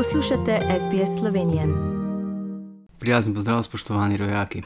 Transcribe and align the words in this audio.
Poslušate 0.00 0.58
SBS 0.80 1.18
Slovenijo. 1.18 1.62
Prijazen 2.98 3.34
pozdrav, 3.34 3.62
spoštovani 3.62 4.16
rojaki. 4.16 4.62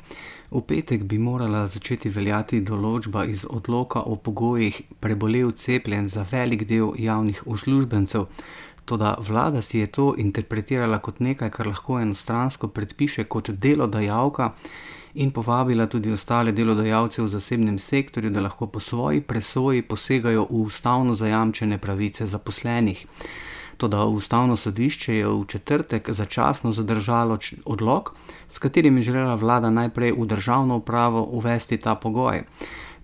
V 0.51 0.60
petek 0.60 1.03
bi 1.03 1.19
morala 1.19 1.67
začeti 1.67 2.08
veljati 2.08 2.60
določba 2.60 3.24
iz 3.24 3.42
odloka 3.51 3.99
o 4.01 4.15
pogojih 4.17 4.78
prebolel 5.01 5.51
cepljen 5.51 6.08
za 6.08 6.22
velik 6.31 6.62
del 6.65 6.92
javnih 6.99 7.42
uslužbencev. 7.47 8.26
Toda 8.85 9.17
vlada 9.28 9.62
si 9.62 9.78
je 9.78 9.87
to 9.87 10.15
interpretirala 10.19 10.99
kot 10.99 11.19
nekaj, 11.19 11.51
kar 11.51 11.66
lahko 11.66 11.98
enostransko 11.98 12.69
predpiše 12.69 13.24
kot 13.24 13.51
delodajalka 13.51 14.53
in 15.14 15.30
povabila 15.30 15.87
tudi 15.87 16.12
ostale 16.12 16.52
delodajalce 16.52 17.23
v 17.23 17.28
zasebnem 17.28 17.78
sektorju, 17.78 18.30
da 18.30 18.41
lahko 18.41 18.66
po 18.66 18.80
svoji 18.80 19.20
presoji 19.20 19.82
posegajo 19.82 20.46
v 20.51 20.62
ustavno 20.62 21.14
zajamčene 21.14 21.78
pravice 21.78 22.27
zaposlenih. 22.27 23.06
Toda 23.77 24.05
ustavno 24.05 24.56
sodišče 24.56 25.16
je 25.16 25.28
v 25.28 25.45
četrtek 25.48 26.10
začasno 26.10 26.73
zadržalo 26.73 27.38
odlog, 27.65 28.15
s 28.48 28.59
katerim 28.59 28.96
je 28.96 29.02
želela 29.02 29.34
vlada 29.34 29.70
najprej 29.70 30.12
v 30.12 30.27
državno 30.27 30.77
upravo 30.77 31.23
uvesti 31.24 31.77
ta 31.77 31.95
pogoj. 31.95 32.42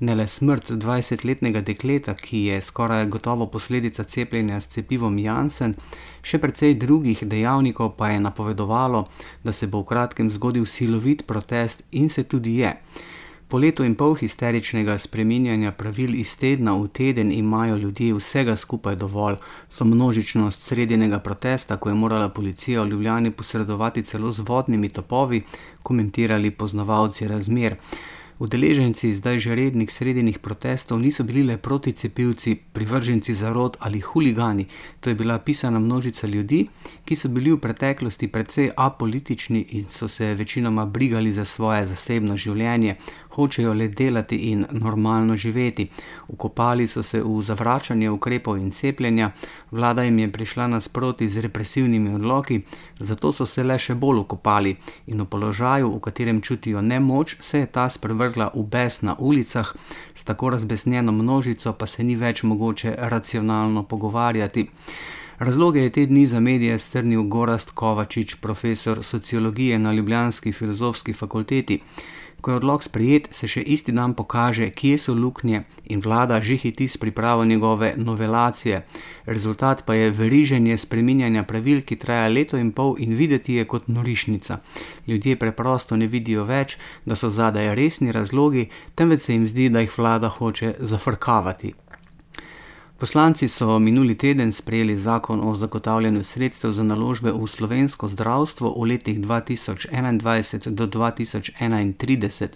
Ne 0.01 0.15
le 0.15 0.27
smrt 0.27 0.71
20-letnega 0.71 1.61
dekleta, 1.61 2.15
ki 2.15 2.39
je 2.45 2.61
skoraj 2.61 3.07
gotovo 3.07 3.47
posledica 3.47 4.05
cepljenja 4.05 4.61
s 4.61 4.69
cepivom 4.73 5.19
Janssen, 5.19 5.75
še 6.23 6.39
precej 6.41 6.75
drugih 6.81 7.21
dejavnikov 7.29 7.91
pa 7.99 8.09
je 8.09 8.21
napovedovalo, 8.21 9.05
da 9.45 9.53
se 9.53 9.67
bo 9.67 9.83
v 9.83 9.91
kratkem 9.93 10.31
zgodil 10.31 10.65
silovit 10.67 11.27
protest 11.27 11.85
in 11.93 12.09
se 12.09 12.25
tudi 12.25 12.57
je. 12.63 12.73
Po 13.51 13.59
letu 13.59 13.83
in 13.83 13.97
pol 13.99 14.13
histeričnega 14.15 14.95
spreminjanja 15.03 15.73
pravil 15.75 16.13
iz 16.15 16.37
tedna 16.39 16.77
v 16.79 16.87
teden 16.95 17.33
imajo 17.35 17.77
ljudje 17.77 18.15
vsega 18.15 18.55
skupaj 18.57 18.97
dovolj, 18.97 19.41
so 19.69 19.85
množičnost 19.85 20.63
sredinega 20.63 21.19
protesta, 21.19 21.77
ko 21.77 21.89
je 21.89 21.95
morala 21.95 22.29
policija 22.29 22.83
v 22.83 22.89
Ljubljani 22.93 23.31
posredovati 23.31 24.03
celo 24.03 24.31
z 24.33 24.47
vodnimi 24.47 24.89
topovi, 24.89 25.43
komentirali 25.83 26.51
poznavalci 26.51 27.29
razmer. 27.29 27.77
Udeleženci 28.41 29.13
zdaj 29.15 29.37
že 29.39 29.53
rednih 29.55 29.93
sredinih 29.93 30.39
protestov 30.41 30.97
niso 30.97 31.25
bili 31.29 31.43
le 31.45 31.59
proticepivci, 31.61 32.55
privrženci 32.73 33.35
zarod 33.35 33.77
ali 33.81 34.01
huligani, 34.01 34.65
to 35.01 35.11
je 35.11 35.15
bila 35.15 35.39
pisana 35.39 35.79
množica 35.79 36.27
ljudi, 36.27 36.65
ki 37.05 37.17
so 37.17 37.29
bili 37.29 37.53
v 37.53 37.61
preteklosti 37.61 38.29
precej 38.33 38.71
apolitični 38.77 39.61
in 39.77 39.85
so 39.89 40.09
se 40.09 40.35
večinoma 40.35 40.87
brigali 40.87 41.33
za 41.33 41.45
svoje 41.45 41.87
zasebno 41.87 42.37
življenje, 42.37 42.97
hočejo 43.31 43.73
le 43.75 43.89
delati 43.89 44.37
in 44.37 44.67
normalno 44.71 45.37
živeti. 45.37 45.89
Ukopali 46.29 46.87
so 46.87 47.03
se 47.03 47.23
v 47.23 47.43
zavračanje 47.43 48.11
ukrepov 48.11 48.59
in 48.59 48.71
cepljenja, 48.71 49.31
vlada 49.71 50.03
jim 50.03 50.19
je 50.19 50.33
prišla 50.33 50.67
nasproti 50.67 51.29
z 51.29 51.41
represivnimi 51.41 52.15
odloki, 52.15 52.61
zato 52.99 53.33
so 53.33 53.47
se 53.47 53.65
le 53.65 53.79
še 53.79 53.95
bolj 53.95 54.19
ukopali 54.19 54.77
in 55.07 55.21
v 55.21 55.27
položaju, 55.27 55.93
v 55.97 56.01
katerem 56.01 56.41
čutijo 56.41 56.83
nemoč, 56.83 57.37
se 57.41 57.59
je 57.59 57.67
ta 57.67 57.89
sprevrgla 57.91 58.51
v 58.55 58.63
bes 58.63 59.03
na 59.03 59.17
ulicah, 59.19 59.75
s 60.15 60.25
tako 60.25 60.51
razbesnjeno 60.51 61.13
množico 61.13 61.73
pa 61.73 61.87
se 61.87 62.05
ni 62.05 62.17
več 62.17 62.43
mogoče 62.43 62.95
racionalno 62.99 63.83
pogovarjati. 63.83 64.69
Razloge 65.41 65.81
je 65.81 65.91
te 65.91 66.07
dni 66.07 66.27
za 66.27 66.41
medije 66.41 66.79
strnil 66.79 67.23
Gorast 67.23 67.71
Kovačič, 67.71 68.35
profesor 68.35 69.05
sociologije 69.05 69.79
na 69.79 69.93
Ljubljanski 69.93 70.53
filozofski 70.53 71.13
fakulteti. 71.13 71.81
Ko 72.41 72.51
je 72.51 72.57
odlog 72.57 72.85
sprejet, 72.85 73.29
se 73.37 73.49
še 73.49 73.61
isti 73.61 73.93
dan 73.93 74.15
pokaže, 74.15 74.71
kje 74.73 74.99
so 74.99 75.15
luknje 75.15 75.63
in 75.93 76.01
vlada 76.01 76.41
že 76.41 76.57
hiti 76.57 76.89
s 76.89 76.97
pripravo 76.97 77.45
njegove 77.45 77.93
novelacije. 77.97 78.81
Rezultat 79.27 79.85
pa 79.87 79.95
je 79.95 80.11
veriženje 80.11 80.79
spreminjanja 80.79 81.45
pravil, 81.45 81.83
ki 81.83 81.97
traja 81.97 82.29
leto 82.29 82.57
in 82.57 82.73
pol 82.73 82.97
in 82.99 83.13
videti 83.15 83.55
je 83.55 83.65
kot 83.65 83.89
norišnica. 83.89 84.59
Ljudje 85.07 85.37
preprosto 85.37 85.97
ne 85.97 86.07
vidijo 86.07 86.45
več, 86.45 86.79
da 87.05 87.17
so 87.17 87.29
zadaj 87.31 87.75
resni 87.75 88.13
razlogi, 88.13 88.69
temveč 88.95 89.21
se 89.21 89.33
jim 89.33 89.47
zdi, 89.49 89.69
da 89.69 89.85
jih 89.85 89.99
vlada 89.99 90.29
hoče 90.29 90.75
zafrkavati. 90.81 91.75
Poslanci 93.01 93.49
so 93.49 93.79
minuli 93.79 94.15
teden 94.15 94.53
sprejeli 94.53 94.97
zakon 94.97 95.41
o 95.49 95.55
zagotavljanju 95.55 96.25
sredstev 96.25 96.73
za 96.73 96.83
naložbe 96.85 97.33
v 97.33 97.47
slovensko 97.47 98.09
zdravstvo 98.09 98.75
v 98.77 98.89
letih 98.89 99.21
2021 99.21 100.71
do 100.71 100.87
2031. 100.87 102.49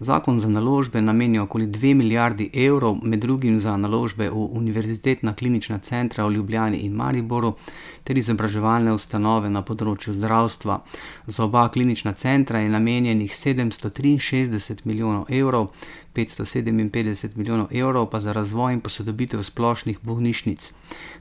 Zakon 0.00 0.40
za 0.40 0.48
naložbe 0.48 1.02
namenja 1.02 1.42
okoli 1.42 1.66
2 1.66 1.94
milijardi 1.94 2.50
evrov, 2.54 2.96
med 3.02 3.18
drugim 3.18 3.58
za 3.58 3.76
naložbe 3.76 4.30
v 4.30 4.36
univerzitetna 4.36 5.34
klinična 5.34 5.78
centra 5.78 6.26
v 6.26 6.32
Ljubljani 6.32 6.78
in 6.78 6.92
Mariboru 6.92 7.56
ter 8.04 8.18
izobraževalne 8.18 8.92
ustanove 8.92 9.50
na 9.50 9.62
področju 9.62 10.14
zdravstva. 10.14 10.78
Za 11.26 11.44
oba 11.44 11.68
klinična 11.68 12.12
centra 12.12 12.58
je 12.62 12.70
namenjenih 12.70 13.34
763 13.34 14.86
milijonov 14.86 15.26
evrov, 15.28 15.72
557 16.18 17.36
milijonov 17.36 17.66
evrov 17.70 18.10
pa 18.10 18.20
za 18.20 18.32
razvoj 18.32 18.72
in 18.72 18.80
posodobitev 18.80 19.42
splošnih 19.42 19.98
bolnišnic. 20.02 20.72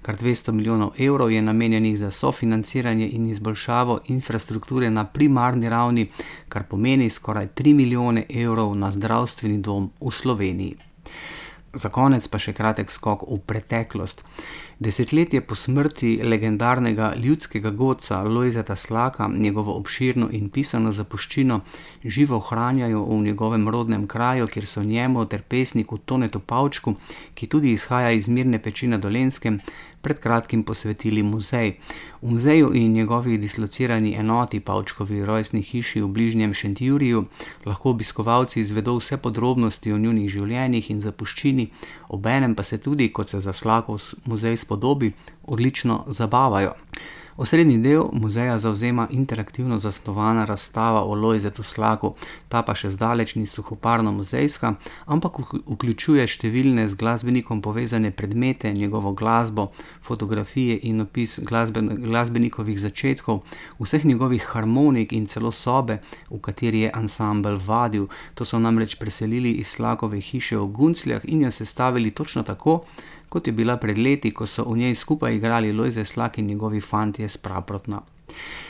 Kar 0.02 0.18
200 0.18 0.52
milijonov 0.52 0.92
evrov 0.98 1.32
je 1.32 1.42
namenjenih 1.42 2.00
za 2.00 2.12
sofinanciranje 2.12 3.10
in 3.10 3.30
izboljšavo 3.30 4.00
infrastrukture 4.08 4.90
na 4.90 5.06
primarni 5.06 5.70
ravni, 5.70 6.08
kar 6.50 6.64
pomeni 6.64 7.10
skoraj 7.10 7.48
3 7.48 7.74
milijone 7.74 8.26
evrov 8.30 8.76
na 8.76 8.92
zdravstveni 8.92 9.58
dom 9.58 9.92
v 10.02 10.12
Sloveniji. 10.12 10.76
Za 11.74 11.90
konec 11.90 12.28
pa 12.32 12.40
še 12.40 12.54
kratek 12.56 12.92
skok 12.92 13.26
v 13.28 13.38
preteklost. 13.44 14.24
Desetletje 14.80 15.42
po 15.42 15.56
smrti 15.56 16.20
legendarnega 16.24 17.12
ljudskega 17.18 17.70
godca 17.70 18.22
Lojzeta 18.24 18.76
Slaka, 18.76 19.28
njegovo 19.28 19.76
obširno 19.78 20.30
in 20.32 20.50
pisano 20.50 20.92
zapuščino 20.92 21.60
živo 22.06 22.38
ohranjajo 22.38 23.04
v 23.04 23.20
njegovem 23.26 23.68
rodnem 23.70 24.08
kraju, 24.08 24.48
kjer 24.48 24.66
so 24.66 24.84
njemu 24.84 25.26
ter 25.26 25.42
pesniku 25.42 25.98
Tonetu 25.98 26.40
Pavčku, 26.40 26.96
ki 27.34 27.48
tudi 27.48 27.72
izhaja 27.72 28.12
iz 28.12 28.28
mirne 28.28 28.60
peči 28.64 28.88
na 28.88 28.98
Dolenskem, 28.98 29.60
pred 30.02 30.20
kratkim 30.20 30.64
posvetili 30.64 31.24
muzej. 31.24 31.74
V 32.22 32.32
muzeju 32.32 32.72
in 32.74 32.94
njegovi 32.94 33.38
dislocirani 33.38 34.14
enoti 34.16 34.60
Pavčkovi 34.60 35.26
rojstni 35.26 35.62
hiši 35.62 36.02
v 36.02 36.08
bližnjem 36.08 36.54
Šentjuriju 36.54 37.26
lahko 37.66 37.90
obiskovalci 37.90 38.60
izvedo 38.60 38.96
vse 38.98 39.18
podrobnosti 39.18 39.94
o 39.94 39.98
njunih 39.98 40.30
življenjih 40.30 40.92
in 40.92 41.02
zapuščini, 41.02 41.70
obenem 42.10 42.56
pa 42.56 42.64
se 42.64 42.78
tudi, 42.78 43.12
kot 43.14 43.30
se 43.30 43.40
za 43.42 43.54
Slakov 43.54 44.02
muzej 44.26 44.58
spodobi, 44.58 45.14
odlično 45.44 46.04
zabavajo. 46.08 46.74
Osrednji 47.38 47.78
del 47.78 48.04
muzeja 48.14 48.60
zauzema 48.60 49.08
interaktivno 49.12 49.78
zasnovana 49.78 50.46
razstava 50.46 51.04
o 51.04 51.14
Lojzetu 51.14 51.64
Slaku, 51.64 52.16
ta 52.50 52.64
pa 52.66 52.74
še 52.74 52.90
zdaleč 52.90 53.36
ni 53.38 53.46
suhoparno 53.46 54.10
muzejska, 54.12 54.72
ampak 55.06 55.38
vključuje 55.70 56.26
številne 56.26 56.88
z 56.90 56.98
glasbenikom 56.98 57.62
povezane 57.62 58.10
predmete, 58.10 58.72
njegovo 58.74 59.12
glasbo, 59.14 59.68
fotografije 60.02 60.80
in 60.90 61.04
opis 61.06 61.38
glasben, 61.46 61.92
glasbenikovih 62.08 62.80
začetkov, 62.82 63.44
vseh 63.78 64.10
njegovih 64.10 64.48
harmonik 64.56 65.14
in 65.14 65.30
celo 65.30 65.52
sobe, 65.54 66.00
v 66.32 66.42
kateri 66.42 66.88
je 66.88 66.96
ansambl 66.98 67.60
vadil. 67.68 68.10
To 68.34 68.50
so 68.50 68.58
namreč 68.58 68.98
preselili 68.98 69.60
iz 69.62 69.76
Slakove 69.78 70.18
hiše 70.18 70.58
v 70.58 70.66
Guncljah 70.74 71.30
in 71.30 71.46
jo 71.46 71.54
sestavili 71.54 72.10
točno 72.10 72.42
tako, 72.42 72.82
kot 73.30 73.48
je 73.48 73.54
bila 73.54 73.78
pred 73.78 73.98
leti, 73.98 74.32
ko 74.32 74.46
so 74.46 74.64
v 74.64 74.78
njej 74.78 74.96
skupaj 74.96 75.36
igrali 75.36 75.74
Lojze 75.74 76.06
Slak 76.06 76.38
in 76.38 76.48
njegovi 76.48 76.82
fantje 76.82 77.30
s 77.30 77.38
Praprotna. 77.38 78.02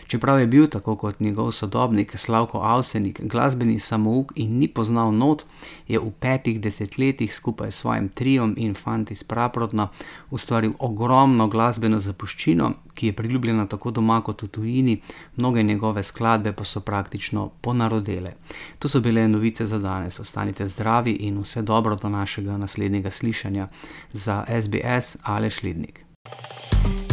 Čeprav 0.08 0.40
je 0.40 0.48
bil 0.48 0.68
tako 0.68 0.96
kot 0.96 1.20
njegov 1.20 1.52
sodobnik 1.52 2.18
Slavko 2.18 2.62
Avsenik 2.62 3.22
glasbeni 3.22 3.80
samouk 3.80 4.32
in 4.36 4.60
ni 4.60 4.68
poznal 4.68 5.12
not, 5.12 5.44
je 5.88 6.00
v 6.00 6.12
petih 6.20 6.62
desetletjih 6.62 7.36
skupaj 7.36 7.72
s 7.72 7.76
svojim 7.76 8.10
triom 8.10 8.54
in 8.58 8.76
fanti 8.76 9.16
s 9.16 9.24
Praprotna 9.24 9.88
ustvaril 10.30 10.74
ogromno 10.80 11.48
glasbeno 11.48 12.00
zapuščino, 12.00 12.72
ki 12.94 13.08
je 13.08 13.14
priljubljena 13.14 13.68
tako 13.68 13.92
doma 13.92 14.22
kot 14.22 14.42
v 14.42 14.48
tujini, 14.48 15.02
mnoge 15.36 15.64
njegove 15.64 16.04
skladbe 16.04 16.54
pa 16.54 16.64
so 16.64 16.80
praktično 16.80 17.50
ponarodele. 17.62 18.34
To 18.80 18.90
so 18.90 19.00
bile 19.00 19.28
novice 19.28 19.66
za 19.66 19.80
danes. 19.80 20.20
Ostanite 20.20 20.68
zdravi 20.68 21.12
in 21.12 21.42
vse 21.42 21.62
dobro 21.62 21.96
do 21.96 22.10
našega 22.10 22.58
naslednjega 22.58 23.12
slišanja 23.12 23.68
za 24.14 24.46
SBS 24.62 25.18
Aleš 25.24 25.64
Lidnik. 25.64 26.07